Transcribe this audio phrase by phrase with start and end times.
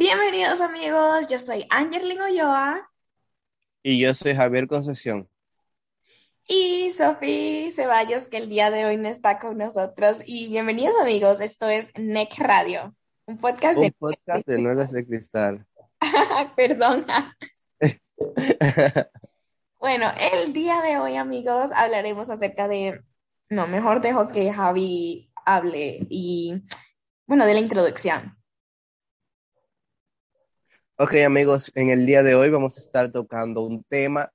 [0.00, 2.90] Bienvenidos amigos, yo soy Angelina Oyoa
[3.82, 5.28] Y yo soy Javier Concesión.
[6.48, 10.22] y Sofi Ceballos que el día de hoy no está con nosotros.
[10.24, 12.96] Y bienvenidos amigos, esto es NEC Radio,
[13.26, 13.92] un podcast Un de...
[13.92, 15.66] podcast de Nuelas de Cristal.
[16.56, 17.04] Perdón.
[19.78, 23.02] Bueno, el día de hoy amigos hablaremos acerca de...
[23.50, 26.62] No, mejor dejo que Javi hable y,
[27.26, 28.39] bueno, de la introducción.
[31.02, 34.30] Ok, amigos, en el día de hoy vamos a estar tocando un tema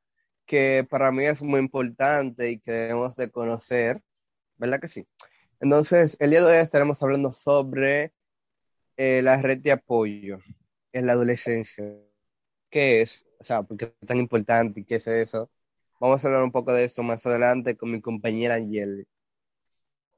[0.48, 4.02] que para mí es muy importante y que debemos de conocer,
[4.58, 5.06] ¿verdad que sí?
[5.60, 8.14] Entonces, el día de hoy estaremos hablando sobre
[8.98, 10.40] eh, la red de apoyo
[10.92, 11.86] en la adolescencia.
[12.72, 13.28] ¿Qué es?
[13.40, 15.52] O sea, ¿por qué es tan importante y qué es eso?
[16.00, 19.06] Vamos a hablar un poco de esto más adelante con mi compañera Angeli.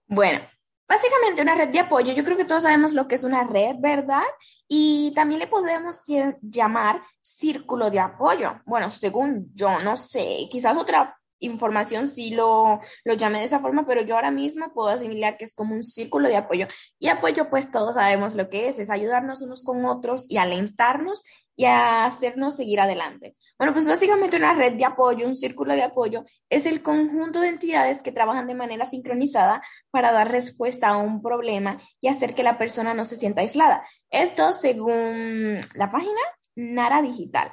[0.07, 0.39] Bueno,
[0.88, 3.76] básicamente una red de apoyo, yo creo que todos sabemos lo que es una red,
[3.80, 4.23] ¿verdad?
[4.68, 6.04] Y también le podemos
[6.41, 8.62] llamar círculo de apoyo.
[8.66, 13.85] Bueno, según yo, no sé, quizás otra información sí lo, lo llame de esa forma,
[13.85, 16.68] pero yo ahora mismo puedo asimilar que es como un círculo de apoyo.
[16.99, 21.24] Y apoyo, pues todos sabemos lo que es, es ayudarnos unos con otros y alentarnos
[21.57, 23.35] y a hacernos seguir adelante.
[23.57, 27.49] Bueno, pues básicamente una red de apoyo, un círculo de apoyo, es el conjunto de
[27.49, 32.44] entidades que trabajan de manera sincronizada para dar respuesta a un problema y hacer que
[32.44, 33.84] la persona no se sienta aislada.
[34.12, 36.22] Esto según la página
[36.55, 37.51] Nara Digital.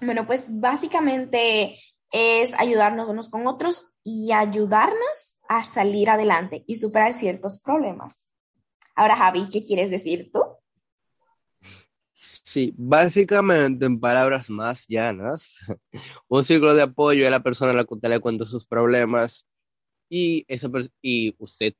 [0.00, 1.78] Bueno, pues básicamente
[2.12, 8.30] es ayudarnos unos con otros y ayudarnos a salir adelante y superar ciertos problemas.
[8.94, 10.42] Ahora, Javi, ¿qué quieres decir tú?
[12.12, 15.66] Sí, básicamente en palabras más llanas,
[16.28, 19.46] un círculo de apoyo es la persona a la que usted le cuenta sus problemas
[20.08, 20.68] y, esa
[21.00, 21.74] y usted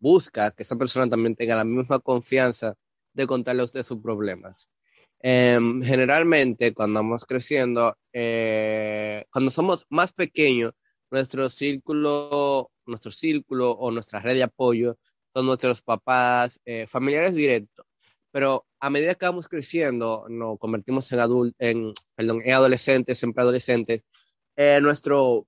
[0.00, 2.74] busca que esa persona también tenga la misma confianza
[3.14, 4.70] de contarle a usted sus problemas.
[5.20, 10.72] Em, generalmente, cuando vamos creciendo, eh, cuando somos más pequeños,
[11.10, 14.98] nuestro círculo, nuestro círculo o nuestra red de apoyo
[15.34, 17.86] son nuestros papás, eh, familiares directos.
[18.30, 23.32] Pero a medida que vamos creciendo, nos convertimos en adultos, en, perdón, en adolescentes, en
[23.32, 24.02] preadolescentes,
[24.56, 25.46] eh, nuestro,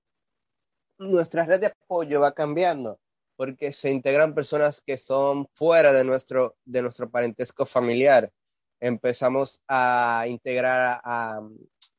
[0.97, 2.99] nuestra red de apoyo va cambiando
[3.39, 8.29] porque se integran personas que son fuera de nuestro, de nuestro parentesco familiar.
[8.79, 11.41] Empezamos a integrar a,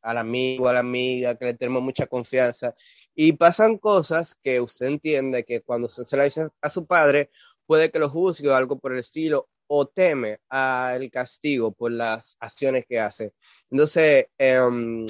[0.02, 2.74] al amigo, a la amiga, que le tenemos mucha confianza.
[3.14, 7.30] Y pasan cosas que usted entiende que cuando se la dice a su padre,
[7.66, 12.36] puede que lo juzgue o algo por el estilo, o teme al castigo por las
[12.40, 13.32] acciones que hace.
[13.70, 15.06] Entonces, em,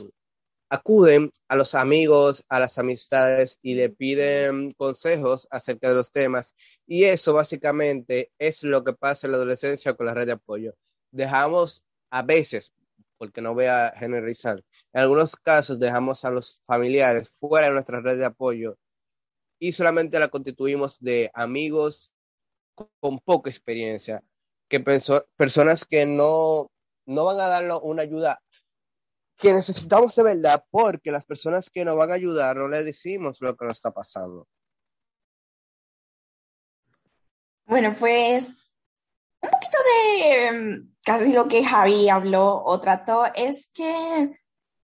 [0.70, 6.54] acuden a los amigos, a las amistades y le piden consejos acerca de los temas.
[6.86, 10.74] Y eso básicamente es lo que pasa en la adolescencia con la red de apoyo.
[11.12, 12.72] Dejamos a veces,
[13.18, 18.00] porque no voy a generalizar, en algunos casos dejamos a los familiares fuera de nuestra
[18.00, 18.78] red de apoyo
[19.58, 22.12] y solamente la constituimos de amigos
[23.00, 24.22] con poca experiencia,
[24.68, 26.70] que penso- personas que no,
[27.06, 28.40] no van a darnos una ayuda
[29.36, 33.40] que necesitamos de verdad, porque las personas que nos van a ayudar no les decimos
[33.40, 34.46] lo que nos está pasando.
[37.66, 38.44] Bueno, pues
[39.42, 44.38] un poquito de mm, casi lo que Javi habló o trató es que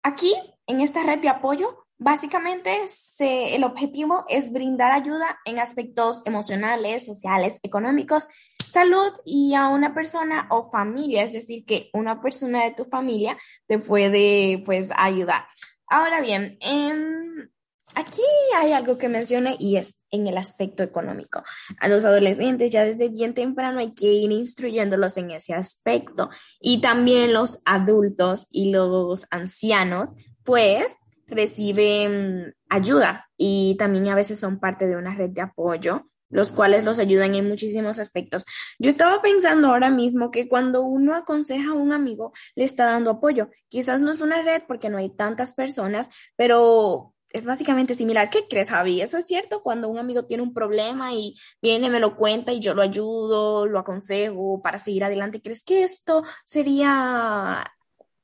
[0.03, 0.33] aquí,
[0.67, 2.79] en esta red de apoyo, básicamente
[3.19, 8.29] el objetivo es brindar ayuda en aspectos emocionales, sociales, económicos,
[8.71, 13.37] salud y a una persona o familia, es decir, que una persona de tu familia
[13.67, 15.45] te puede pues ayudar.
[15.87, 17.49] Ahora bien, em,
[17.95, 18.21] aquí
[18.57, 21.43] hay algo que mencioné y es en el aspecto económico.
[21.79, 26.29] A los adolescentes ya desde bien temprano hay que ir instruyéndolos en ese aspecto
[26.59, 30.13] y también los adultos y los ancianos
[30.43, 30.91] pues
[31.27, 36.83] reciben ayuda y también a veces son parte de una red de apoyo, los cuales
[36.83, 38.43] los ayudan en muchísimos aspectos.
[38.79, 43.11] Yo estaba pensando ahora mismo que cuando uno aconseja a un amigo, le está dando
[43.11, 43.49] apoyo.
[43.67, 48.29] Quizás no es una red porque no hay tantas personas, pero es básicamente similar.
[48.29, 49.01] ¿Qué crees, Javi?
[49.01, 49.63] ¿Eso es cierto?
[49.63, 53.65] Cuando un amigo tiene un problema y viene, me lo cuenta y yo lo ayudo,
[53.65, 57.65] lo aconsejo para seguir adelante, ¿crees que esto sería,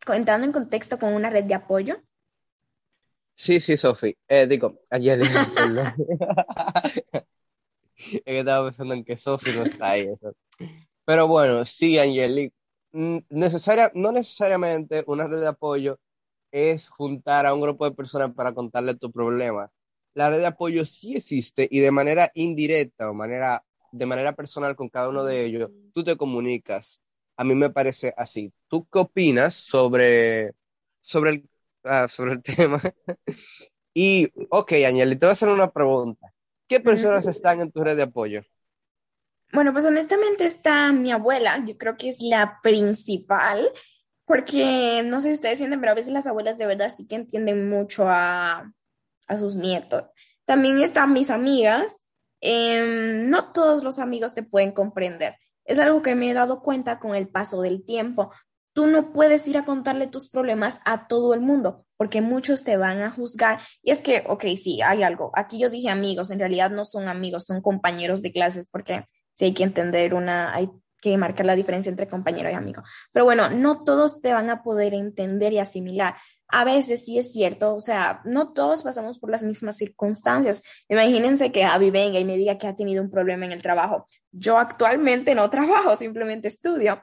[0.07, 2.01] entrando en contexto con una red de apoyo?
[3.35, 4.15] Sí, sí, Sofi.
[4.27, 5.19] Eh, digo, ayer.
[7.99, 10.07] Es que estaba pensando en que Sofi no está ahí.
[10.07, 10.33] eso.
[11.03, 12.55] Pero bueno, sí, Angelique.
[12.91, 15.99] Necesaria, no necesariamente una red de apoyo
[16.51, 19.71] es juntar a un grupo de personas para contarle tus problemas.
[20.13, 24.75] La red de apoyo sí existe y de manera indirecta o manera, de manera personal
[24.75, 27.01] con cada uno de ellos, tú te comunicas
[27.39, 28.51] a mí me parece así.
[28.67, 30.55] ¿Tú qué opinas sobre,
[30.99, 31.49] sobre, el,
[31.85, 32.81] ah, sobre el tema?
[33.93, 36.33] y, ok, Añeli, te voy a hacer una pregunta.
[36.67, 38.41] ¿Qué personas están en tu red de apoyo?
[39.53, 43.71] Bueno, pues honestamente está mi abuela, yo creo que es la principal,
[44.29, 47.15] porque no sé si ustedes sienten, pero a veces las abuelas de verdad sí que
[47.15, 48.71] entienden mucho a,
[49.27, 50.03] a sus nietos.
[50.45, 52.05] También están mis amigas,
[52.39, 55.35] em, no todos los amigos te pueden comprender.
[55.65, 58.31] Es algo que me he dado cuenta con el paso del tiempo.
[58.73, 62.77] Tú no puedes ir a contarle tus problemas a todo el mundo porque muchos te
[62.77, 63.59] van a juzgar.
[63.81, 65.31] Y es que, ok, sí, hay algo.
[65.33, 69.45] Aquí yo dije amigos, en realidad no son amigos, son compañeros de clases porque sí
[69.45, 70.69] hay que entender una, hay
[71.01, 72.83] que marcar la diferencia entre compañero y amigo.
[73.11, 76.15] Pero bueno, no todos te van a poder entender y asimilar.
[76.47, 80.63] A veces sí es cierto, o sea, no todos pasamos por las mismas circunstancias.
[80.89, 84.07] Imagínense que Abby venga y me diga que ha tenido un problema en el trabajo.
[84.31, 87.01] Yo actualmente no trabajo, simplemente estudio.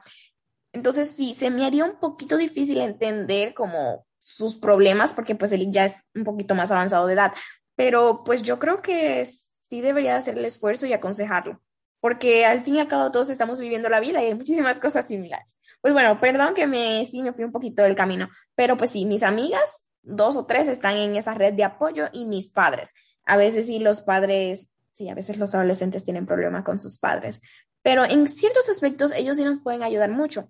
[0.73, 5.71] Entonces sí, se me haría un poquito difícil entender como sus problemas porque pues él
[5.71, 7.33] ya es un poquito más avanzado de edad.
[7.75, 11.61] Pero pues yo creo que sí debería hacer el esfuerzo y aconsejarlo
[11.99, 15.07] porque al fin y al cabo todos estamos viviendo la vida y hay muchísimas cosas
[15.07, 15.57] similares.
[15.81, 19.05] Pues bueno, perdón que me, sí me fui un poquito del camino, pero pues sí,
[19.05, 22.93] mis amigas, dos o tres están en esa red de apoyo y mis padres.
[23.25, 27.41] A veces sí los padres, sí, a veces los adolescentes tienen problemas con sus padres,
[27.81, 30.49] pero en ciertos aspectos ellos sí nos pueden ayudar mucho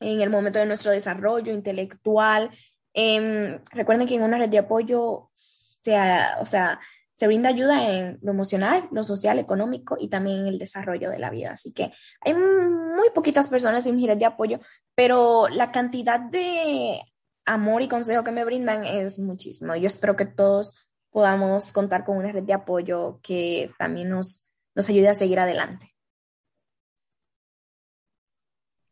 [0.00, 2.50] en el momento de nuestro desarrollo intelectual.
[2.94, 6.80] Em, recuerden que en una red de apoyo, sea, o sea,
[7.20, 11.18] se brinda ayuda en lo emocional, lo social, económico y también en el desarrollo de
[11.18, 11.50] la vida.
[11.50, 14.58] Así que hay muy poquitas personas en mi red de apoyo,
[14.94, 16.98] pero la cantidad de
[17.44, 19.76] amor y consejo que me brindan es muchísimo.
[19.76, 24.88] Yo espero que todos podamos contar con una red de apoyo que también nos, nos
[24.88, 25.94] ayude a seguir adelante.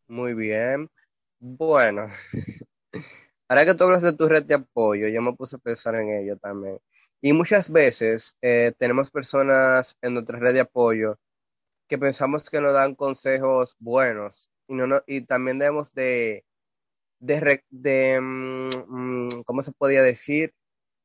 [0.06, 0.90] Muy bien.
[1.40, 2.08] Bueno,
[3.48, 6.10] ahora que tú hablas de tu red de apoyo, yo me puse a pensar en
[6.10, 6.78] ello también.
[7.20, 11.18] Y muchas veces eh, tenemos personas en nuestra red de apoyo
[11.88, 16.44] que pensamos que nos dan consejos buenos y, no, y también debemos de,
[17.18, 20.54] de, mm, mm, ¿cómo se podía decir?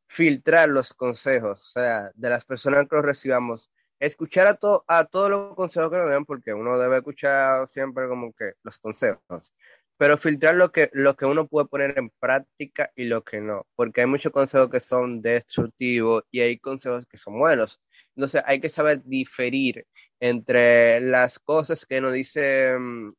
[0.07, 3.71] Filtrar los consejos, o sea, de las personas que los recibamos.
[3.99, 8.07] Escuchar a, to, a todos los consejos que nos den, porque uno debe escuchar siempre
[8.09, 9.53] como que los consejos,
[9.97, 14.01] pero filtrar lo que, que uno puede poner en práctica y lo que no, porque
[14.01, 17.79] hay muchos consejos que son destructivos y hay consejos que son buenos.
[18.15, 19.85] Entonces hay que saber diferir
[20.19, 23.15] entre las cosas que nos dicen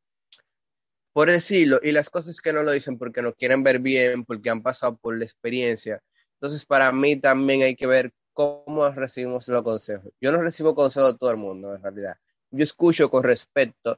[1.13, 4.49] por decirlo y las cosas que no lo dicen porque no quieren ver bien, porque
[4.49, 6.03] han pasado por la experiencia.
[6.33, 10.11] Entonces para mí también hay que ver cómo recibimos los consejos.
[10.19, 12.17] Yo no recibo consejos de todo el mundo en realidad.
[12.51, 13.97] Yo escucho con respeto,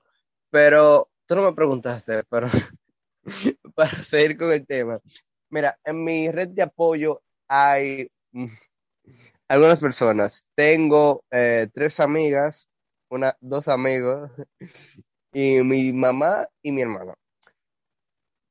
[0.51, 2.47] pero tú no me preguntaste, pero
[3.75, 4.99] para seguir con el tema.
[5.49, 8.47] Mira, en mi red de apoyo hay mm,
[9.49, 10.47] algunas personas.
[10.55, 12.69] Tengo eh, tres amigas,
[13.09, 14.31] una, dos amigos,
[15.33, 17.13] y mi mamá y mi hermano.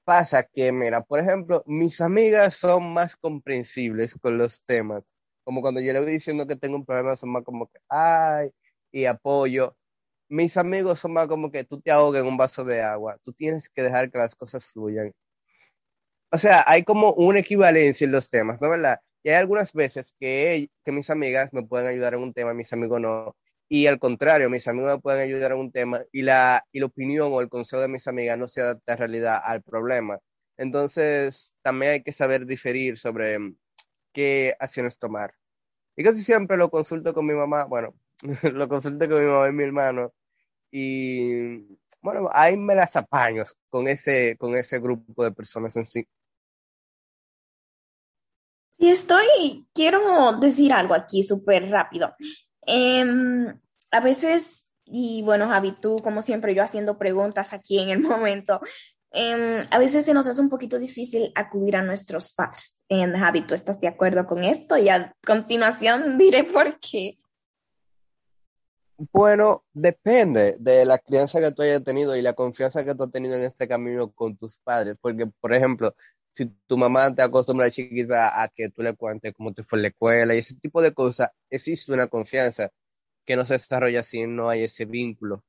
[0.04, 5.02] Pasa que, mira, por ejemplo, mis amigas son más comprensibles con los temas.
[5.44, 8.50] Como cuando yo le voy diciendo que tengo un problema, son más como que, ay,
[8.92, 9.76] y apoyo
[10.28, 13.32] mis amigos son más como que tú te ahogas en un vaso de agua, tú
[13.32, 15.12] tienes que dejar que las cosas fluyan.
[16.32, 18.98] O sea, hay como una equivalencia en los temas, ¿no verdad?
[19.22, 22.72] Y hay algunas veces que, que mis amigas me pueden ayudar en un tema, mis
[22.72, 23.36] amigos no.
[23.68, 26.86] Y al contrario, mis amigos me pueden ayudar en un tema y la, y la
[26.86, 30.18] opinión o el consejo de mis amigas no se adapta en realidad al problema.
[30.56, 33.38] Entonces, también hay que saber diferir sobre
[34.12, 35.34] qué acciones tomar.
[35.96, 37.94] Y casi siempre lo consulto con mi mamá, bueno,
[38.52, 40.12] lo consulto con mi mamá y mi hermano.
[40.70, 46.06] Y bueno, ahí me las apaño con ese, con ese grupo de personas en sí.
[48.78, 52.14] Sí, estoy, quiero decir algo aquí súper rápido.
[52.62, 53.58] Em,
[53.90, 58.60] a veces, y bueno, Javi, tú como siempre, yo haciendo preguntas aquí en el momento,
[59.12, 62.84] em, a veces se nos hace un poquito difícil acudir a nuestros padres.
[62.88, 64.76] En Javi, ¿tú estás de acuerdo con esto?
[64.76, 67.16] Y a continuación diré por qué.
[68.98, 73.10] Bueno, depende de la crianza que tú hayas tenido y la confianza que tú has
[73.10, 74.96] tenido en este camino con tus padres.
[75.00, 75.94] Porque, por ejemplo,
[76.32, 79.88] si tu mamá te acostumbra chiquita a que tú le cuentes cómo te fue la
[79.88, 82.70] escuela y ese tipo de cosas, existe una confianza
[83.26, 85.44] que no se desarrolla si no hay ese vínculo.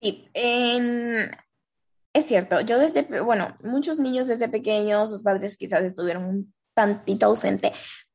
[0.00, 6.54] Sí, es cierto, yo desde, bueno, muchos niños desde pequeños, sus padres quizás estuvieron un
[6.74, 7.72] tantito ausente,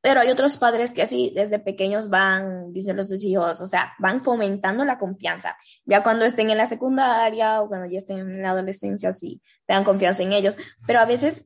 [0.07, 3.93] Pero hay otros padres que así desde pequeños van diciendo a sus hijos, o sea,
[3.99, 5.57] van fomentando la confianza.
[5.83, 9.73] Ya cuando estén en la secundaria o cuando ya estén en la adolescencia, sí, te
[9.73, 10.57] dan confianza en ellos.
[10.85, 11.43] Pero a veces,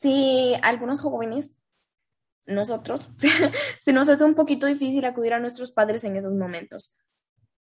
[0.00, 1.56] sí, algunos jóvenes,
[2.46, 3.10] nosotros,
[3.82, 6.96] se nos hace un poquito difícil acudir a nuestros padres en esos momentos.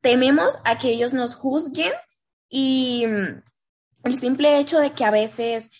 [0.02, 1.94] Tememos a que ellos nos juzguen
[2.48, 3.42] y mm,
[4.04, 5.72] el simple hecho de que a veces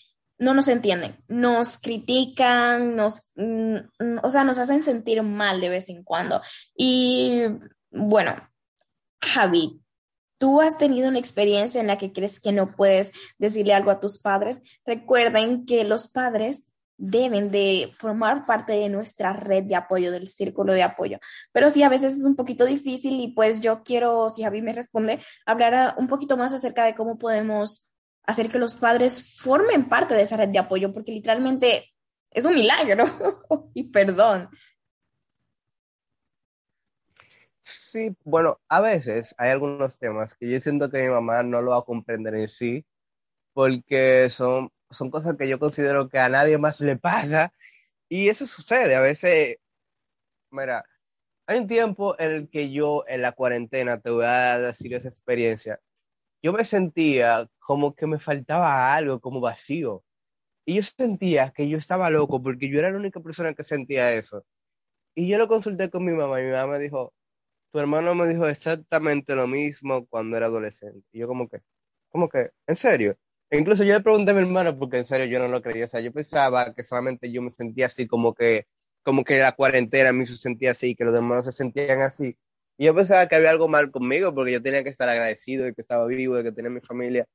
[0.42, 3.76] no nos entienden, nos critican, nos, mm,
[4.24, 6.42] o sea, nos hacen sentir mal de vez en cuando.
[6.76, 7.42] Y
[7.92, 8.34] bueno,
[9.20, 9.84] Javi,
[10.38, 14.00] tú has tenido una experiencia en la que crees que no puedes decirle algo a
[14.00, 14.60] tus padres.
[14.84, 20.72] Recuerden que los padres deben de formar parte de nuestra red de apoyo, del círculo
[20.72, 21.20] de apoyo.
[21.52, 24.72] Pero sí, a veces es un poquito difícil y pues yo quiero, si Javi me
[24.72, 27.91] responde, hablar un poquito más acerca de cómo podemos
[28.24, 31.92] hacer que los padres formen parte de esa red de apoyo, porque literalmente
[32.30, 33.04] es un milagro.
[33.74, 34.48] y perdón.
[37.60, 41.72] Sí, bueno, a veces hay algunos temas que yo siento que mi mamá no lo
[41.72, 42.84] va a comprender en sí,
[43.52, 47.52] porque son, son cosas que yo considero que a nadie más le pasa,
[48.08, 48.94] y eso sucede.
[48.96, 49.58] A veces,
[50.50, 50.84] mira,
[51.46, 55.08] hay un tiempo en el que yo en la cuarentena, te voy a decir esa
[55.08, 55.80] experiencia,
[56.42, 60.04] yo me sentía como que me faltaba algo, como vacío.
[60.66, 64.14] Y yo sentía que yo estaba loco porque yo era la única persona que sentía
[64.14, 64.44] eso.
[65.14, 67.14] Y yo lo consulté con mi mamá y mi mamá me dijo,
[67.72, 71.06] tu hermano me dijo exactamente lo mismo cuando era adolescente.
[71.12, 71.60] Y yo como que,
[72.10, 73.16] como que, ¿en serio?
[73.50, 75.86] E incluso yo le pregunté a mi hermano porque en serio yo no lo creía.
[75.86, 78.66] O sea, yo pensaba que solamente yo me sentía así como que,
[79.02, 82.36] como que la cuarentena me hizo sentir así, que los demás se sentían así.
[82.78, 85.74] Y yo pensaba que había algo mal conmigo porque yo tenía que estar agradecido de
[85.74, 87.26] que estaba vivo, de que tenía mi familia.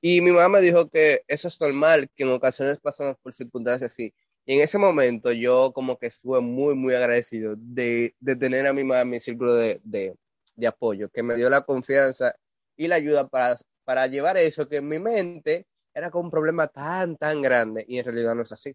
[0.00, 3.92] Y mi mamá me dijo que eso es normal, que en ocasiones pasamos por circunstancias
[3.92, 4.14] así.
[4.46, 8.72] Y en ese momento yo como que estuve muy, muy agradecido de, de tener a
[8.72, 10.14] mi mamá en mi círculo de, de,
[10.56, 12.34] de, apoyo, que me dio la confianza
[12.76, 16.68] y la ayuda para, para llevar eso que en mi mente era como un problema
[16.68, 18.74] tan, tan grande y en realidad no es así.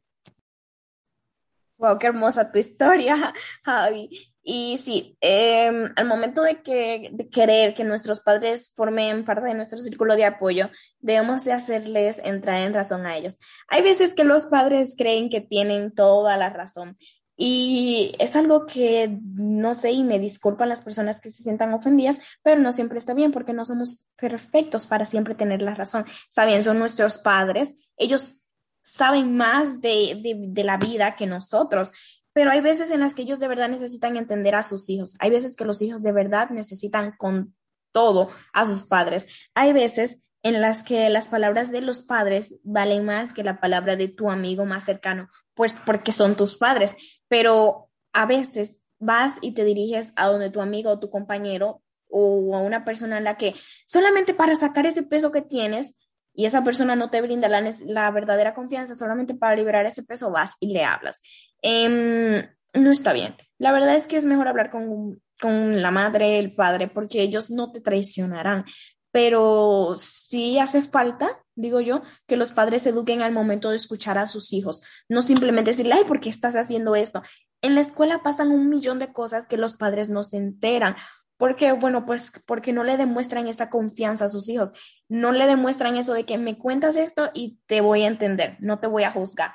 [1.78, 3.16] Wow, qué hermosa tu historia,
[3.64, 4.33] Javi.
[4.44, 9.54] Y sí, em, al momento de, que, de querer que nuestros padres formen parte de
[9.54, 10.70] nuestro círculo de apoyo,
[11.00, 13.40] debemos de hacerles entrar en razón a ellos.
[13.70, 16.98] Hay veces que los padres creen que tienen toda la razón
[17.36, 22.20] y es algo que no sé y me disculpan las personas que se sientan ofendidas,
[22.44, 26.06] pero no siempre está bien porque no somos perfectos para siempre tener la razón.
[26.30, 28.44] Está bien, son nuestros padres, ellos
[28.84, 31.92] saben más de, de, de la vida que nosotros
[32.34, 35.16] pero hay veces en las que ellos de verdad necesitan entender a sus hijos.
[35.20, 37.56] Hay veces que los hijos de verdad necesitan con
[37.92, 39.28] todo a sus padres.
[39.54, 43.96] Hay veces en las que las palabras de los padres valen más que la palabra
[43.96, 46.96] de tu amigo más cercano, pues porque son tus padres.
[47.30, 52.56] Pero a veces vas y te diriges a donde tu amigo o tu compañero o
[52.56, 55.96] a una persona en la que solamente para sacar ese peso que tienes
[56.34, 60.32] y esa persona no te brinda la, la, verdadera confianza, solamente para liberar ese peso
[60.32, 61.22] vas y le hablas.
[61.62, 63.36] Eh, no está bien.
[63.60, 67.52] La verdad es que es mejor hablar con, con la madre, el padre, porque ellos
[67.52, 68.66] no te traicionarán.
[69.12, 74.26] Pero sí hace falta, digo yo, que los padres eduquen al momento de escuchar a
[74.26, 74.82] sus hijos.
[75.08, 77.22] No simplemente decirle, ay, ¿por qué estás haciendo esto?
[77.62, 80.96] En la escuela pasan un millón de cosas que los padres no se enteran
[81.38, 84.74] porque, bueno, pues porque no le demuestran esa confianza a sus hijos.
[85.10, 88.80] No le demuestran eso de que me cuentas esto y te voy a entender, no
[88.80, 89.52] te voy a juzgar,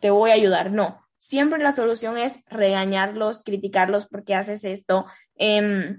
[0.00, 0.70] te voy a ayudar.
[0.70, 5.96] No, siempre la solución es regañarlos, criticarlos porque haces esto, eh,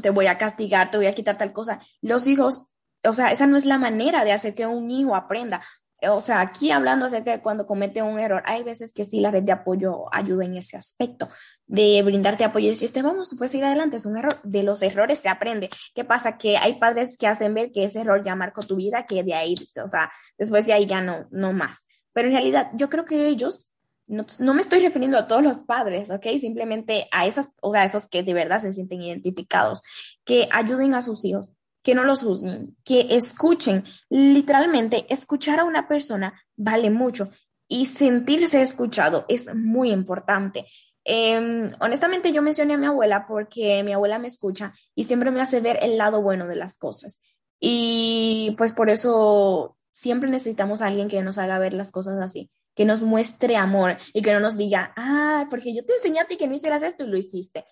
[0.00, 1.80] te voy a castigar, te voy a quitar tal cosa.
[2.00, 2.68] Los hijos,
[3.04, 5.60] o sea, esa no es la manera de hacer que un hijo aprenda
[6.02, 9.32] o sea, aquí hablando acerca de cuando comete un error, hay veces que sí la
[9.32, 11.28] red de apoyo ayuda en ese aspecto,
[11.66, 14.80] de brindarte apoyo y decirte, vamos, tú puedes ir adelante, es un error, de los
[14.82, 15.68] errores se aprende.
[15.94, 16.38] ¿Qué pasa?
[16.38, 19.34] Que hay padres que hacen ver que ese error ya marcó tu vida, que de
[19.34, 21.86] ahí, o sea, después de ahí ya no, no más.
[22.12, 23.68] Pero en realidad, yo creo que ellos,
[24.06, 26.26] no, no me estoy refiriendo a todos los padres, ¿ok?
[26.40, 29.82] Simplemente a esas, o sea, esos que de verdad se sienten identificados,
[30.24, 31.52] que ayuden a sus hijos
[31.88, 33.82] que no los juzguen, que escuchen.
[34.10, 37.30] Literalmente, escuchar a una persona vale mucho
[37.66, 40.66] y sentirse escuchado es muy importante.
[41.02, 45.40] Eh, honestamente, yo mencioné a mi abuela porque mi abuela me escucha y siempre me
[45.40, 47.22] hace ver el lado bueno de las cosas.
[47.58, 52.84] Y pues por eso siempre necesitamos alguien que nos haga ver las cosas así, que
[52.84, 56.36] nos muestre amor y que no nos diga, ah, porque yo te enseñé a ti
[56.36, 57.64] que no hicieras esto y lo hiciste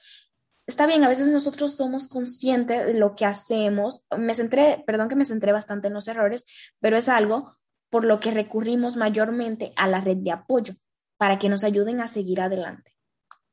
[0.66, 4.04] está bien, a veces nosotros somos conscientes de lo que hacemos.
[4.16, 6.44] Me centré, perdón que me centré bastante en los errores,
[6.80, 7.56] pero es algo
[7.90, 10.74] por lo que recurrimos mayormente a la red de apoyo.
[11.18, 12.92] para que nos ayuden a seguir adelante.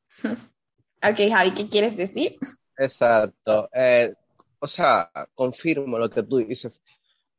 [0.24, 2.38] ok, Javi, ¿qué quieres decir?
[2.78, 3.70] Exacto.
[3.72, 4.14] Eh,
[4.60, 6.82] o sea, confirmo lo que tú dices.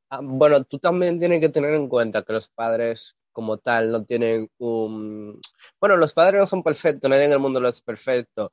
[0.08, 4.04] Ah, bueno, tú también tienes que tener en cuenta que los padres como tal no
[4.04, 5.40] tienen un...
[5.80, 8.52] Bueno, los padres no son perfectos, nadie en el mundo lo es perfecto.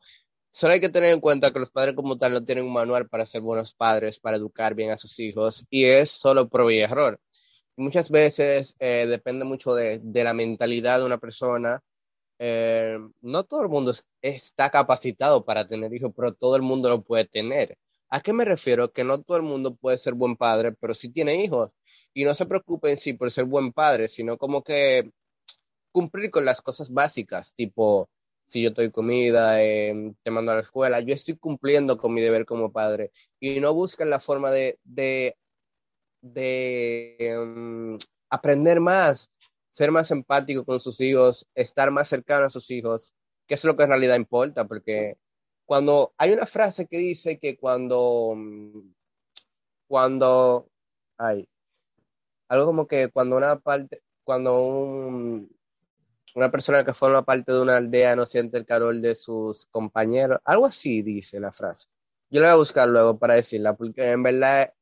[0.52, 3.08] Solo hay que tener en cuenta que los padres como tal no tienen un manual
[3.08, 6.80] para ser buenos padres, para educar bien a sus hijos, y es solo prueba y
[6.80, 7.20] error.
[7.78, 11.82] Muchas veces eh, depende mucho de, de, la mentalidad de una persona.
[12.40, 17.02] Eh, no todo el mundo está capacitado para tener hijos, pero todo el mundo lo
[17.04, 17.78] puede tener.
[18.10, 18.92] ¿A qué me refiero?
[18.92, 21.72] Que no todo el mundo puede ser buen padre, pero sí tiene hijos.
[22.14, 25.12] Y no se preocupen sí por ser buen padre, sino como que
[25.92, 28.10] cumplir con las cosas básicas, tipo,
[28.52, 32.20] si yo estoy comida, eh, te mando a la escuela, yo estoy cumpliendo con mi
[32.20, 33.12] deber como padre.
[33.40, 35.38] Y no buscan la forma de, de,
[36.22, 37.98] de um,
[38.30, 39.32] aprender más,
[39.70, 43.16] ser más empático con sus hijos, estar más cercano a sus hijos,
[43.48, 45.18] que es lo que en realidad importa, porque
[45.66, 48.36] cuando hay una frase que dice que cuando,
[49.88, 50.68] cuando,
[51.18, 51.48] hay
[52.50, 55.50] algo como que cuando una parte, cuando un,
[56.36, 60.40] una persona que forma parte de una aldea no siente el calor de sus compañeros,
[60.46, 61.88] algo así dice la frase.
[62.30, 64.74] Yo la voy a buscar luego para decirla, porque en verdad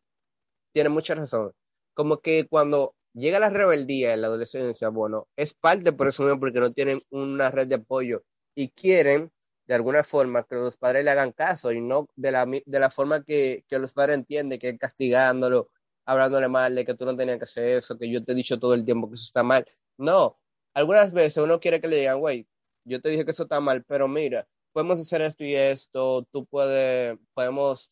[0.71, 1.53] tiene mucha razón.
[1.93, 6.39] Como que cuando llega la rebeldía en la adolescencia, bueno, es parte por eso mismo,
[6.39, 8.23] porque no tienen una red de apoyo
[8.55, 9.31] y quieren
[9.65, 12.89] de alguna forma que los padres le hagan caso y no de la, de la
[12.89, 15.69] forma que, que los padres entienden, que castigándolo,
[16.05, 18.59] hablándole mal de que tú no tenías que hacer eso, que yo te he dicho
[18.59, 19.65] todo el tiempo que eso está mal.
[19.97, 20.39] No,
[20.73, 22.47] algunas veces uno quiere que le digan, güey,
[22.85, 26.45] yo te dije que eso está mal, pero mira, podemos hacer esto y esto, tú
[26.45, 27.89] puedes, podemos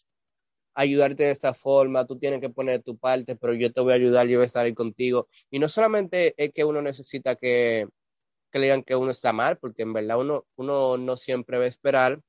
[0.75, 3.95] ayudarte de esta forma, tú tienes que poner tu parte, pero yo te voy a
[3.95, 5.27] ayudar, yo voy a estar ahí contigo.
[5.49, 7.87] Y no solamente es que uno necesita que,
[8.51, 11.65] que le digan que uno está mal, porque en verdad uno, uno no siempre va
[11.65, 12.21] a esperar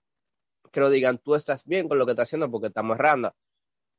[0.73, 3.35] que lo digan, tú estás bien con lo que estás haciendo porque estamos errando.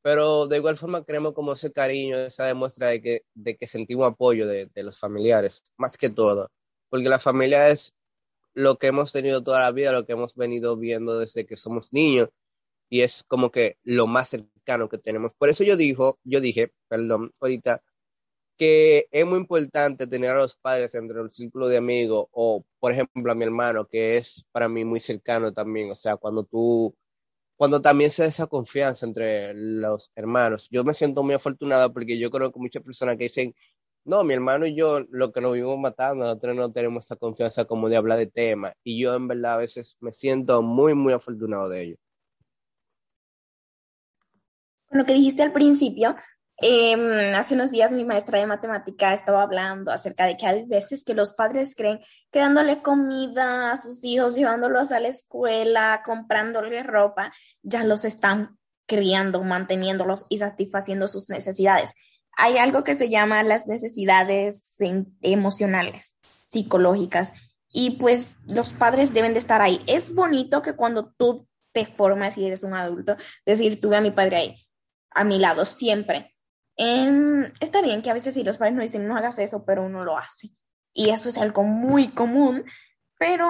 [0.02, 4.08] Pero de igual forma queremos como ese cariño, esa demuestra de que, de que sentimos
[4.08, 6.48] apoyo de, de los familiares, más que todo.
[6.88, 7.94] Porque la familia es
[8.54, 11.92] lo que hemos tenido toda la vida, lo que hemos venido viendo desde que somos
[11.92, 12.30] niños,
[12.90, 15.32] y es como que lo más cercano que tenemos.
[15.34, 17.82] Por eso yo dijo, yo dije, perdón, ahorita,
[18.58, 22.92] que es muy importante tener a los padres dentro del círculo de amigos o, por
[22.92, 25.90] ejemplo, a mi hermano, que es para mí muy cercano también.
[25.90, 26.94] O sea, cuando tú,
[27.60, 30.66] cuando también se da esa confianza entre los hermanos.
[30.70, 33.54] Yo me siento muy afortunado porque yo conozco muchas personas que dicen,
[34.06, 37.66] no, mi hermano y yo, lo que nos vivimos matando, nosotros no tenemos esa confianza
[37.66, 38.72] como de hablar de temas.
[38.82, 41.96] Y yo en verdad a veces me siento muy, muy afortunado de ello.
[44.88, 46.16] Lo que dijiste al principio,
[46.62, 51.04] eh, hace unos días mi maestra de matemática estaba hablando acerca de que hay veces
[51.04, 56.82] que los padres creen que dándole comida a sus hijos, llevándolos a la escuela, comprándole
[56.82, 61.94] ropa, ya los están criando, manteniéndolos y satisfaciendo sus necesidades.
[62.36, 64.74] Hay algo que se llama las necesidades
[65.22, 66.14] emocionales,
[66.48, 67.32] psicológicas,
[67.72, 69.80] y pues los padres deben de estar ahí.
[69.86, 74.10] Es bonito que cuando tú te formas y eres un adulto, decir, tuve a mi
[74.10, 74.66] padre ahí,
[75.12, 76.34] a mi lado, siempre
[77.60, 80.04] está bien que a veces si los padres no dicen no hagas eso, pero uno
[80.04, 80.50] lo hace.
[80.92, 82.64] Y eso es algo muy común,
[83.18, 83.48] pero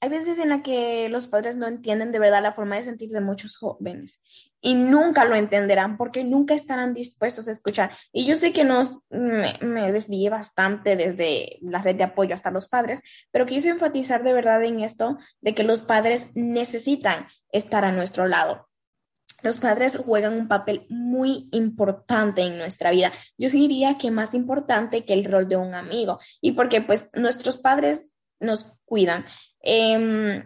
[0.00, 3.10] hay veces en la que los padres no entienden de verdad la forma de sentir
[3.10, 4.20] de muchos jóvenes
[4.60, 7.92] y nunca lo entenderán porque nunca estarán dispuestos a escuchar.
[8.12, 12.50] Y yo sé que nos, me, me desvié bastante desde la red de apoyo hasta
[12.50, 17.84] los padres, pero quise enfatizar de verdad en esto de que los padres necesitan estar
[17.84, 18.68] a nuestro lado
[19.42, 23.12] los padres juegan un papel muy importante en nuestra vida.
[23.36, 26.18] Yo diría que más importante que el rol de un amigo.
[26.40, 28.08] Y porque pues nuestros padres
[28.40, 29.24] nos cuidan.
[29.62, 30.44] Eh,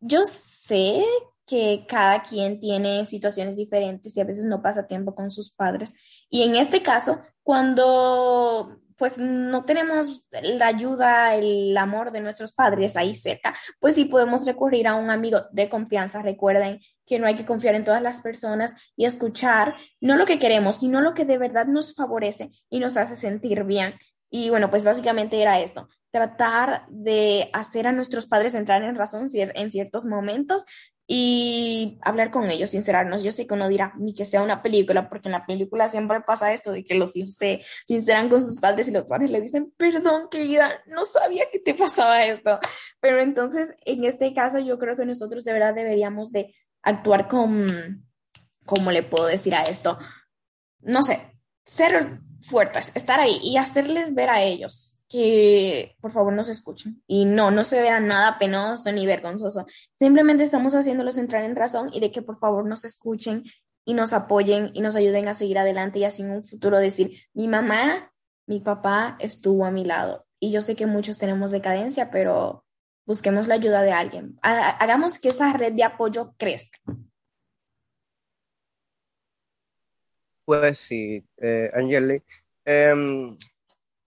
[0.00, 1.04] yo sé
[1.46, 5.92] que cada quien tiene situaciones diferentes y a veces no pasa tiempo con sus padres.
[6.28, 12.98] Y en este caso, cuando pues no tenemos la ayuda, el amor de nuestros padres
[12.98, 16.20] ahí cerca, pues sí podemos recurrir a un amigo de confianza.
[16.20, 20.38] Recuerden que no hay que confiar en todas las personas y escuchar no lo que
[20.38, 23.94] queremos, sino lo que de verdad nos favorece y nos hace sentir bien.
[24.28, 29.28] Y bueno, pues básicamente era esto, tratar de hacer a nuestros padres entrar en razón
[29.32, 30.66] en ciertos momentos
[31.12, 33.24] y hablar con ellos, sincerarnos.
[33.24, 36.20] Yo sé que uno dirá, ni que sea una película, porque en la película siempre
[36.20, 39.40] pasa esto de que los hijos se sinceran con sus padres y los padres le
[39.40, 42.60] dicen, perdón, querida, no sabía que te pasaba esto.
[43.00, 48.06] Pero entonces, en este caso, yo creo que nosotros de verdad deberíamos de actuar con,
[48.64, 49.98] ¿cómo le puedo decir a esto?
[50.78, 56.48] No sé, ser fuertes, estar ahí y hacerles ver a ellos que por favor nos
[56.48, 57.02] escuchen.
[57.08, 59.66] Y no, no se vea nada penoso ni vergonzoso.
[59.98, 63.42] Simplemente estamos haciéndolos entrar en razón y de que por favor nos escuchen
[63.84, 67.10] y nos apoyen y nos ayuden a seguir adelante y así en un futuro decir,
[67.34, 68.12] mi mamá,
[68.46, 70.26] mi papá estuvo a mi lado.
[70.38, 72.64] Y yo sé que muchos tenemos decadencia, pero
[73.04, 74.38] busquemos la ayuda de alguien.
[74.42, 76.78] Hagamos que esa red de apoyo crezca.
[80.44, 82.22] Pues sí, eh, Angeli.
[82.64, 83.36] Em,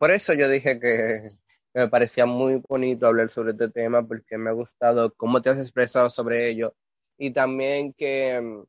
[0.04, 1.30] por eso yo dije que
[1.74, 5.58] me parecía muy bonito hablar sobre este tema porque me ha gustado cómo te has
[5.58, 6.76] expresado sobre ello.
[7.18, 8.66] Y también que,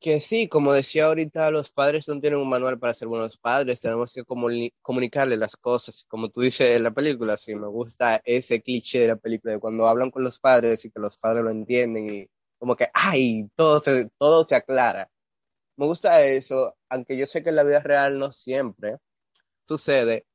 [0.00, 3.82] que sí, como decía ahorita, los padres no tienen un manual para ser buenos padres,
[3.82, 8.62] tenemos que comunicarle las cosas, como tú dices en la película, sí, me gusta ese
[8.62, 11.50] cliché de la película, de cuando hablan con los padres y que los padres lo
[11.50, 12.26] entienden y
[12.58, 15.10] como que, ay, todo se, todo se aclara.
[15.76, 18.96] Me gusta eso, aunque yo sé que en la vida real no siempre,
[19.70, 20.26] sucede,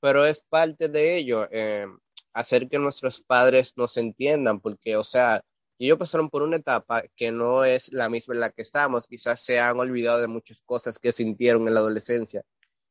[0.00, 1.86] pero es parte de ello, eh,
[2.32, 5.42] hacer que nuestros padres nos entiendan, porque, o sea,
[5.78, 9.44] ellos pasaron por una etapa que no es la misma en la que estamos, quizás
[9.44, 12.42] se han olvidado de muchas cosas que sintieron en la adolescencia,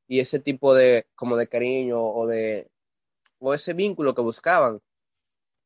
[0.08, 2.70] y ese tipo de, como de cariño o de,
[3.40, 4.80] o ese vínculo que buscaban.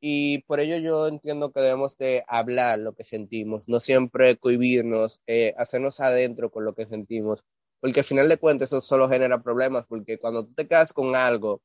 [0.04, 5.22] Y por ello yo entiendo que debemos de hablar lo que sentimos, no siempre cohibirnos,
[5.28, 7.44] eh, hacernos adentro con lo que sentimos,
[7.82, 11.16] porque al final de cuentas eso solo genera problemas, porque cuando tú te quedas con
[11.16, 11.62] algo,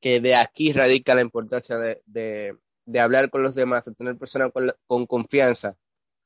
[0.00, 4.52] que de aquí radica la importancia de, de, hablar con los demás, de tener personas
[4.52, 5.76] con, con, confianza,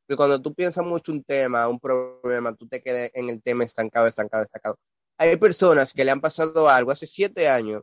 [0.06, 3.64] porque cuando tú piensas mucho un tema, un problema, tú te quedas en el tema
[3.64, 4.78] estancado, estancado, estancado.
[5.16, 7.82] Hay personas que le han pasado algo hace siete años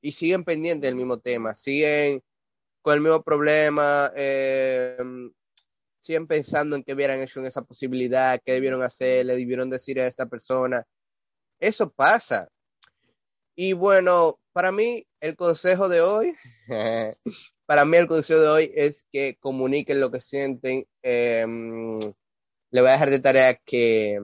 [0.00, 2.22] y siguen pendientes del mismo tema, siguen
[2.82, 4.96] con el mismo problema, eh,
[6.06, 10.00] siguen pensando en qué hubieran hecho en esa posibilidad, qué debieron hacer, le debieron decir
[10.00, 10.84] a esta persona.
[11.58, 12.48] Eso pasa.
[13.54, 16.34] Y bueno, para mí el consejo de hoy,
[17.66, 20.86] para mí el consejo de hoy es que comuniquen lo que sienten.
[21.02, 21.44] Eh,
[22.70, 24.20] le voy a dejar de tarea que,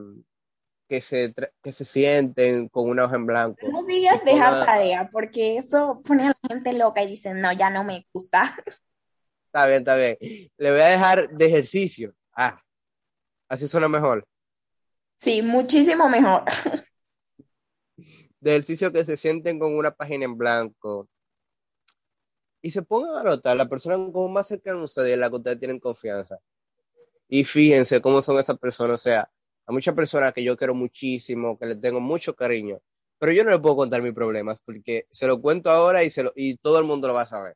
[0.87, 3.67] que, se, que se sienten con una hoja en blanco.
[3.71, 7.69] No digas dejar tarea, porque eso pone a la gente loca y dicen, no, ya
[7.69, 8.55] no me gusta.
[9.53, 10.17] Está bien, está bien.
[10.57, 12.15] Le voy a dejar de ejercicio.
[12.35, 12.59] Ah,
[13.47, 14.27] así suena mejor.
[15.19, 16.43] Sí, muchísimo mejor.
[18.39, 21.07] De ejercicio que se sienten con una página en blanco.
[22.63, 25.59] Y se pongan a notar la persona como más cercana a ustedes, la que ustedes
[25.59, 26.39] tienen confianza.
[27.27, 28.95] Y fíjense cómo son esas personas.
[28.95, 29.31] O sea,
[29.67, 32.81] a muchas personas que yo quiero muchísimo, que les tengo mucho cariño,
[33.19, 36.23] pero yo no les puedo contar mis problemas porque se lo cuento ahora y, se
[36.23, 37.55] lo, y todo el mundo lo va a saber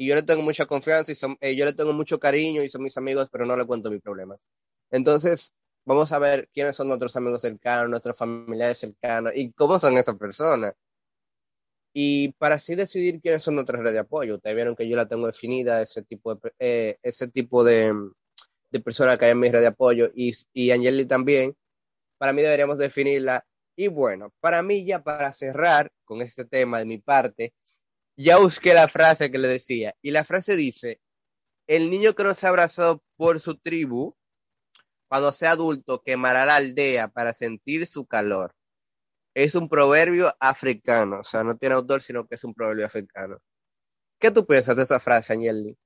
[0.00, 2.70] y yo le tengo mucha confianza y son, eh, yo le tengo mucho cariño y
[2.70, 4.48] son mis amigos, pero no le cuento mis problemas.
[4.90, 5.52] Entonces,
[5.84, 10.16] vamos a ver quiénes son nuestros amigos cercanos, nuestros familiares cercanos y cómo son esas
[10.16, 10.72] personas.
[11.92, 14.36] Y para así decidir quiénes son nuestras redes de apoyo.
[14.36, 17.92] Ustedes vieron que yo la tengo definida, ese tipo de, eh, ese tipo de,
[18.70, 21.54] de personas que hay en mi red de apoyo y, y Angeli también.
[22.16, 23.44] Para mí deberíamos definirla.
[23.76, 27.52] Y bueno, para mí ya para cerrar con este tema de mi parte,
[28.22, 29.94] ya busqué la frase que le decía.
[30.02, 31.00] Y la frase dice,
[31.66, 34.14] el niño que no se ha abrazado por su tribu,
[35.08, 38.54] cuando sea adulto, quemará la aldea para sentir su calor.
[39.34, 43.38] Es un proverbio africano, o sea, no tiene autor, sino que es un proverbio africano.
[44.18, 45.78] ¿Qué tú piensas de esa frase, Angeli?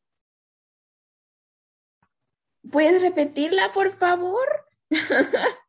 [2.73, 4.49] ¿Puedes repetirla, por favor?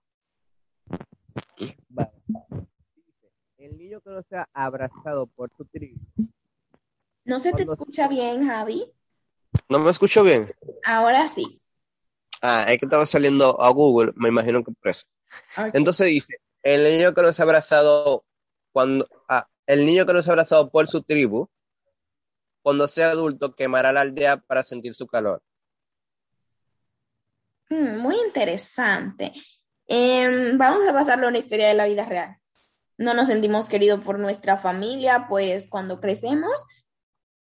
[3.58, 6.00] El niño que no se ha abrazado por su tribu,
[7.26, 8.92] no se te escucha bien, Javi.
[9.70, 10.50] ¿No me escucho bien?
[10.86, 11.62] Ahora sí.
[12.42, 15.08] Ah, es que estaba saliendo a Google, me imagino que por eso.
[15.74, 18.24] Entonces dice, el niño que no se ha abrazado
[18.72, 21.50] cuando ah, el niño que no se ha abrazado por su tribu,
[22.62, 25.42] cuando sea adulto quemará la aldea para sentir su calor.
[27.70, 29.34] Mm, muy interesante.
[29.88, 32.38] Em, vamos a pasarlo a una historia de la vida real.
[32.98, 36.64] No nos sentimos queridos por nuestra familia, pues cuando crecemos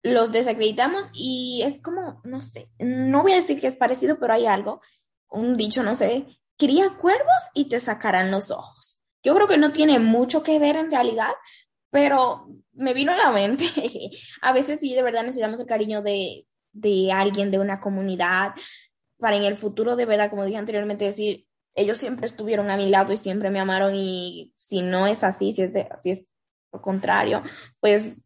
[0.03, 4.33] los desacreditamos y es como, no sé, no voy a decir que es parecido, pero
[4.33, 4.81] hay algo,
[5.29, 9.01] un dicho, no sé, cría cuervos y te sacarán los ojos.
[9.23, 11.31] Yo creo que no tiene mucho que ver en realidad,
[11.89, 13.65] pero me vino a la mente.
[14.41, 18.53] a veces sí, de verdad necesitamos el cariño de, de alguien, de una comunidad,
[19.17, 22.89] para en el futuro, de verdad, como dije anteriormente, decir, ellos siempre estuvieron a mi
[22.89, 26.27] lado y siempre me amaron y si no es así, si es, de, si es
[26.73, 27.41] lo contrario,
[27.79, 28.17] pues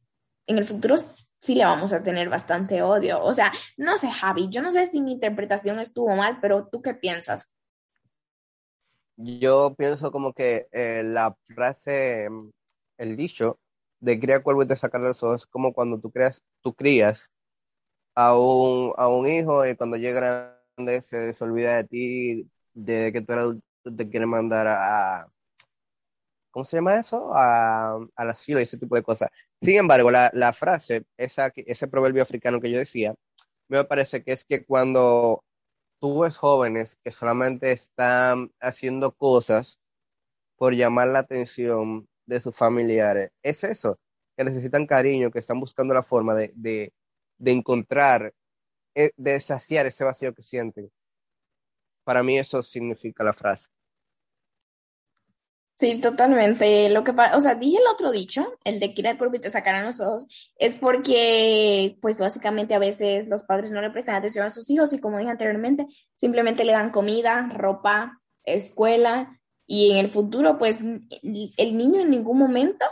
[0.47, 3.21] en el futuro sí le vamos a tener bastante odio.
[3.21, 6.81] O sea, no sé, Javi, yo no sé si mi interpretación estuvo mal, pero ¿tú
[6.81, 7.53] qué piensas?
[9.17, 12.27] Yo pienso como que eh, la frase,
[12.97, 13.59] el dicho,
[13.99, 17.31] de criar cuervo y te sacar los ojos, es como cuando tú creas, tú crías
[18.15, 20.19] a un, a un hijo y cuando llega
[20.77, 25.27] grande se, se olvida de ti, de que tú eres adulto, te quiere mandar a,
[26.51, 27.31] ¿cómo se llama eso?
[27.35, 29.29] A, al asilo y ese tipo de cosas.
[29.61, 33.15] Sin embargo, la, la frase, esa, ese proverbio africano que yo decía,
[33.69, 35.43] me parece que es que cuando
[35.99, 39.79] tú ves jóvenes que solamente están haciendo cosas
[40.57, 43.99] por llamar la atención de sus familiares, es eso,
[44.37, 46.93] que necesitan cariño, que están buscando la forma de, de,
[47.39, 48.33] de encontrar,
[48.95, 50.91] eh, de saciar ese vacío que sienten.
[52.03, 53.67] Para mí eso significa la frase.
[55.79, 56.89] Sí, totalmente.
[56.89, 59.35] Lo que pasa, o sea, dije el otro dicho, el de que ir al cuerpo
[59.35, 60.25] y te sacarán los ojos,
[60.57, 64.91] es porque, pues básicamente a veces los padres no le prestan atención a sus hijos
[64.93, 65.85] y como dije anteriormente,
[66.15, 72.39] simplemente le dan comida, ropa, escuela y en el futuro, pues el niño en ningún
[72.39, 72.85] momento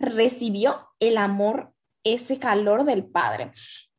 [0.00, 3.52] recibió el amor, ese calor del padre.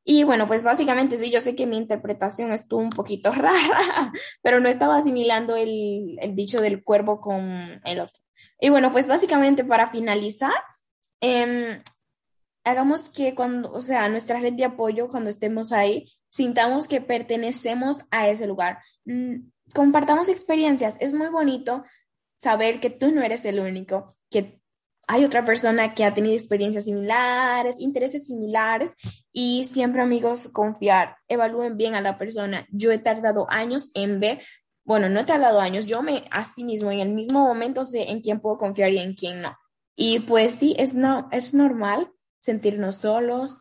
[0.04, 4.60] Y bueno, pues básicamente sí, yo sé que mi interpretación estuvo un poquito rara, pero
[4.60, 8.22] no estaba asimilando el, el dicho del cuervo con el otro.
[8.64, 10.54] Y bueno, pues básicamente para finalizar,
[11.20, 11.82] eh,
[12.64, 18.06] hagamos que cuando, o sea, nuestra red de apoyo, cuando estemos ahí, sintamos que pertenecemos
[18.10, 18.80] a ese lugar.
[19.04, 20.96] Mm, compartamos experiencias.
[21.02, 21.84] Es muy bonito
[22.38, 24.62] saber que tú no eres el único, que
[25.08, 28.94] hay otra persona que ha tenido experiencias similares, intereses similares
[29.34, 32.66] y siempre amigos confiar, evalúen bien a la persona.
[32.72, 34.42] Yo he tardado años en ver
[34.86, 38.12] bueno, no he tardado años, yo me, a sí mismo, en el mismo momento sé
[38.12, 39.58] en quién puedo confiar y en quién no.
[39.96, 43.60] Y pues sí, es, no, es normal sentirnos solos,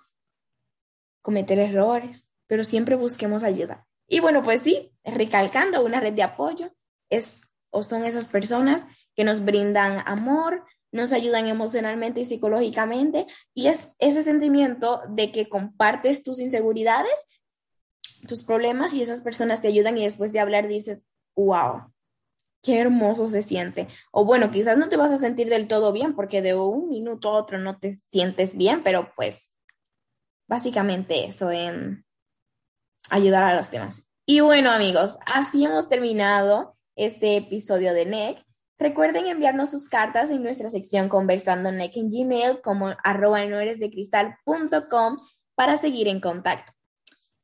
[1.21, 3.87] cometer errores, pero siempre busquemos ayuda.
[4.09, 6.73] Y bueno, pues sí, recalcando una red de apoyo
[7.09, 13.69] es o son esas personas que nos brindan amor, nos ayudan emocionalmente y psicológicamente y
[13.69, 17.15] es ese sentimiento de que compartes tus inseguridades,
[18.29, 21.05] tus problemas y esas personas te ayudan y después de hablar dices,
[21.37, 21.93] wow,
[22.63, 23.89] qué hermoso se siente.
[24.11, 27.31] O bueno, quizás no te vas a sentir del todo bien porque de un minuto
[27.31, 29.55] a otro no te sientes bien, pero pues
[30.49, 32.05] básicamente eso en
[33.11, 34.03] ayudar a los demás.
[34.27, 38.47] Y bueno amigos, así hemos terminado este episodio de NEC.
[38.79, 43.91] Recuerden enviarnos sus cartas en nuestra sección Conversando NEC en Gmail como arroba no de
[43.91, 45.19] cristal.com
[45.55, 46.73] para seguir en contacto.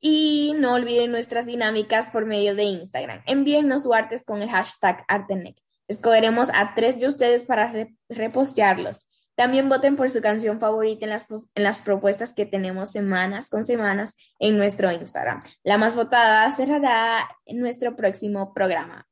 [0.01, 3.23] Y no olviden nuestras dinámicas por medio de Instagram.
[3.27, 5.57] Envíennos su artes con el hashtag Artenec.
[5.89, 7.73] Escogeremos a tres de ustedes para
[8.09, 9.01] repostearlos.
[9.35, 13.65] También voten por su canción favorita en las, en las propuestas que tenemos semanas con
[13.65, 15.41] semanas en nuestro Instagram.
[15.63, 19.09] La más votada cerrará en nuestro próximo programa.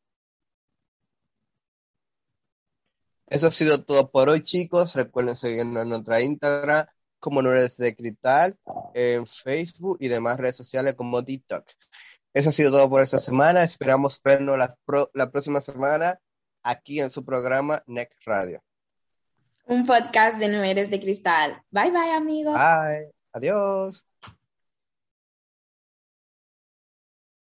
[3.29, 4.94] Eso ha sido todo por hoy, chicos.
[4.94, 6.87] Recuerden seguirnos en nuestra Instagram
[7.20, 8.59] como no eres de Cristal,
[8.94, 11.64] en Facebook y demás redes sociales como TikTok.
[12.35, 13.62] Eso ha sido todo por esta semana.
[13.62, 14.74] Esperamos vernos la,
[15.14, 16.20] la próxima semana
[16.62, 18.62] aquí en su programa Next Radio.
[19.66, 21.62] Un podcast de No Eres de Cristal.
[21.70, 22.55] Bye bye, amigos.
[22.55, 23.11] Bye.
[23.33, 24.07] Adiós.